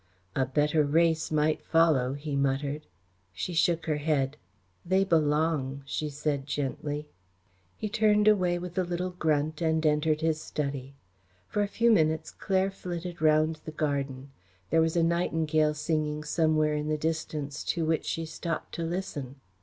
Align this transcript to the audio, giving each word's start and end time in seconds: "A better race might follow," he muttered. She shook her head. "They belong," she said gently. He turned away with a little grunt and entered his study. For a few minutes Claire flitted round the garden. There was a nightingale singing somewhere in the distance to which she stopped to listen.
"A 0.35 0.47
better 0.47 0.83
race 0.83 1.29
might 1.31 1.61
follow," 1.63 2.13
he 2.13 2.35
muttered. 2.35 2.87
She 3.33 3.53
shook 3.53 3.85
her 3.85 3.97
head. 3.97 4.35
"They 4.83 5.03
belong," 5.03 5.83
she 5.85 6.09
said 6.09 6.47
gently. 6.47 7.07
He 7.77 7.87
turned 7.87 8.27
away 8.27 8.57
with 8.57 8.79
a 8.79 8.83
little 8.83 9.11
grunt 9.11 9.61
and 9.61 9.85
entered 9.85 10.21
his 10.21 10.41
study. 10.41 10.95
For 11.47 11.61
a 11.61 11.67
few 11.67 11.91
minutes 11.91 12.31
Claire 12.31 12.71
flitted 12.71 13.21
round 13.21 13.57
the 13.65 13.71
garden. 13.71 14.31
There 14.71 14.81
was 14.81 14.95
a 14.95 15.03
nightingale 15.03 15.75
singing 15.75 16.23
somewhere 16.23 16.73
in 16.73 16.87
the 16.87 16.97
distance 16.97 17.63
to 17.65 17.85
which 17.85 18.05
she 18.05 18.25
stopped 18.25 18.73
to 18.73 18.83
listen. 18.83 19.35